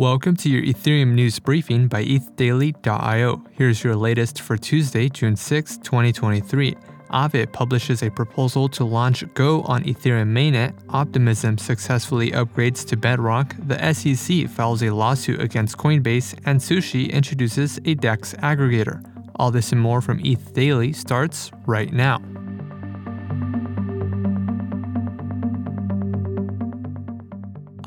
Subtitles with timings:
[0.00, 3.44] Welcome to your Ethereum news briefing by ETHDaily.io.
[3.52, 6.74] Here's your latest for Tuesday, June 6, 2023.
[7.10, 10.72] Aave publishes a proposal to launch GHO on Ethereum mainnet.
[10.88, 13.54] Optimism successfully upgrades to Bedrock.
[13.68, 19.04] The SEC files a lawsuit against Coinbase, and Sushi introduces a DEX aggregator.
[19.36, 22.22] All this and more from ETH Daily starts right now.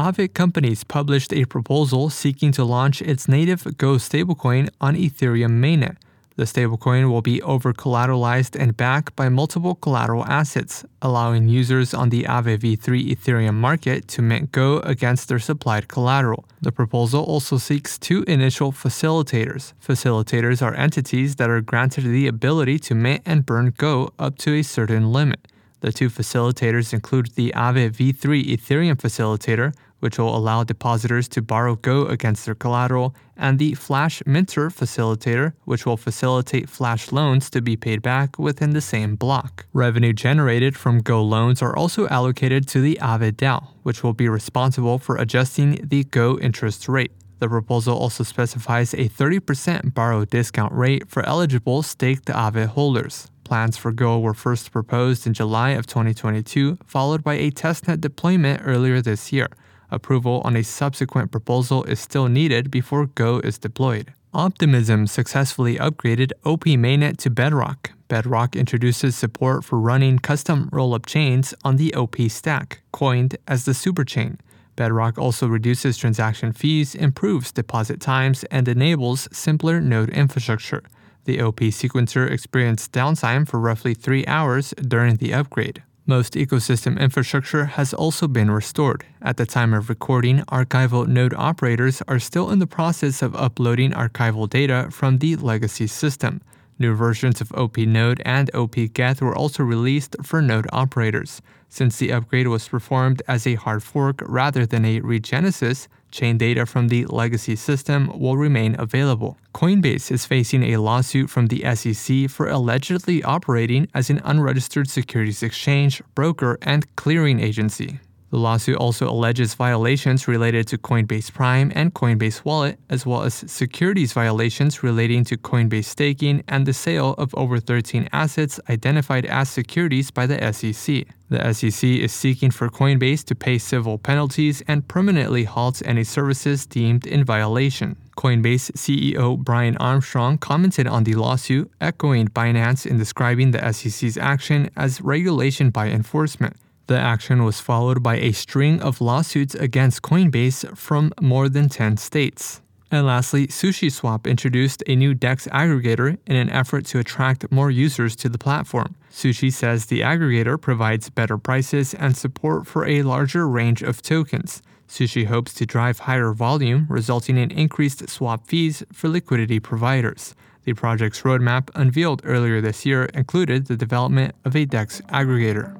[0.00, 5.96] Aave Companies published a proposal seeking to launch its native GHO stablecoin on Ethereum mainnet.
[6.36, 12.08] The stablecoin will be over collateralized and backed by multiple collateral assets, allowing users on
[12.08, 16.46] the Aave v3 Ethereum market to mint GHO against their supplied collateral.
[16.62, 19.74] The proposal also seeks two initial facilitators.
[19.86, 24.54] Facilitators are entities that are granted the ability to mint and burn GHO up to
[24.54, 25.40] a certain limit.
[25.80, 31.76] The two facilitators include the Aave v3 Ethereum facilitator, which will allow depositors to borrow
[31.76, 37.62] GHO against their collateral, and the Flash Minter facilitator, which will facilitate Flash loans to
[37.62, 39.66] be paid back within the same block.
[39.72, 44.28] Revenue generated from GHO loans are also allocated to the Aave DAO, which will be
[44.28, 47.12] responsible for adjusting the GHO interest rate.
[47.38, 53.30] The proposal also specifies a 30% borrow discount rate for eligible staked Aave holders.
[53.44, 58.60] Plans for GHO were first proposed in July of 2022, followed by a testnet deployment
[58.64, 59.48] earlier this year.
[59.90, 64.12] Approval on a subsequent proposal is still needed before GHO is deployed.
[64.32, 67.90] Optimism successfully upgraded OP mainnet to Bedrock.
[68.06, 73.72] Bedrock introduces support for running custom rollup chains on the OP stack, coined as the
[73.72, 74.38] superchain.
[74.76, 80.82] Bedrock also reduces transaction fees, improves deposit times, and enables simpler node infrastructure.
[81.24, 85.82] The OP sequencer experienced downtime for roughly three hours during the upgrade.
[86.10, 89.04] Most ecosystem infrastructure has also been restored.
[89.22, 93.92] At the time of recording, archival node operators are still in the process of uploading
[93.92, 96.40] archival data from the legacy system.
[96.80, 101.42] New versions of OP Node and OP Geth were also released for node operators.
[101.68, 106.64] Since the upgrade was performed as a hard fork rather than a regenesis, chain data
[106.64, 109.36] from the legacy system will remain available.
[109.54, 115.42] Coinbase is facing a lawsuit from the SEC for allegedly operating as an unregistered securities
[115.42, 118.00] exchange, broker, and clearing agency.
[118.30, 123.34] The lawsuit also alleges violations related to Coinbase Prime and Coinbase Wallet, as well as
[123.50, 129.50] securities violations relating to Coinbase staking and the sale of over 13 assets identified as
[129.50, 131.06] securities by the SEC.
[131.28, 136.66] The SEC is seeking for Coinbase to pay civil penalties and permanently halt any services
[136.66, 137.96] deemed in violation.
[138.16, 144.70] Coinbase CEO Brian Armstrong commented on the lawsuit, echoing Binance in describing the SEC's action
[144.76, 146.56] as regulation by enforcement.
[146.90, 151.98] The action was followed by a string of lawsuits against Coinbase from more than 10
[151.98, 152.62] states.
[152.90, 158.16] And lastly, SushiSwap introduced a new DEX aggregator in an effort to attract more users
[158.16, 158.96] to the platform.
[159.12, 164.60] Sushi says the aggregator provides better prices and support for a larger range of tokens.
[164.88, 170.34] Sushi hopes to drive higher volume, resulting in increased swap fees for liquidity providers.
[170.64, 175.79] The project's roadmap, unveiled earlier this year, included the development of a DEX aggregator.